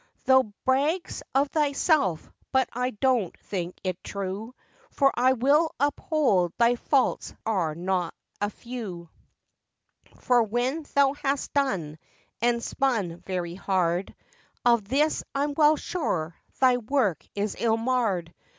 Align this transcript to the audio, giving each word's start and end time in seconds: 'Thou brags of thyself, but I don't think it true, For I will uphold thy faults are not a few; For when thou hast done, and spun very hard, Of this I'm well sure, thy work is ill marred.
'Thou 0.25 0.51
brags 0.65 1.21
of 1.35 1.49
thyself, 1.51 2.27
but 2.51 2.67
I 2.73 2.89
don't 2.89 3.37
think 3.39 3.75
it 3.83 4.03
true, 4.03 4.55
For 4.89 5.13
I 5.15 5.33
will 5.33 5.75
uphold 5.79 6.53
thy 6.57 6.73
faults 6.77 7.35
are 7.45 7.75
not 7.75 8.15
a 8.41 8.49
few; 8.49 9.09
For 10.15 10.41
when 10.41 10.87
thou 10.95 11.13
hast 11.13 11.53
done, 11.53 11.99
and 12.41 12.63
spun 12.63 13.17
very 13.27 13.53
hard, 13.53 14.15
Of 14.65 14.85
this 14.87 15.23
I'm 15.35 15.53
well 15.53 15.75
sure, 15.75 16.35
thy 16.59 16.77
work 16.77 17.23
is 17.35 17.55
ill 17.59 17.77
marred. 17.77 18.33